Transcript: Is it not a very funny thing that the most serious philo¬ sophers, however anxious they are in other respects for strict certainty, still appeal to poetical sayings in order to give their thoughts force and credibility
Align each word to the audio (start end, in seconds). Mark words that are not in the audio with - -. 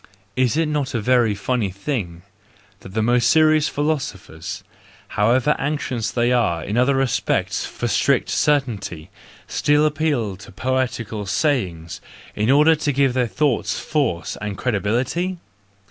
Is 0.35 0.57
it 0.57 0.67
not 0.67 0.95
a 0.95 0.99
very 0.99 1.35
funny 1.35 1.69
thing 1.69 2.23
that 2.79 2.95
the 2.95 3.03
most 3.03 3.29
serious 3.29 3.69
philo¬ 3.69 4.01
sophers, 4.01 4.63
however 5.09 5.55
anxious 5.59 6.09
they 6.09 6.31
are 6.31 6.63
in 6.63 6.75
other 6.75 6.95
respects 6.95 7.65
for 7.67 7.87
strict 7.87 8.27
certainty, 8.27 9.11
still 9.45 9.85
appeal 9.85 10.37
to 10.37 10.51
poetical 10.51 11.27
sayings 11.27 12.01
in 12.35 12.49
order 12.49 12.73
to 12.75 12.91
give 12.91 13.13
their 13.13 13.27
thoughts 13.27 13.77
force 13.79 14.35
and 14.41 14.57
credibility 14.57 15.37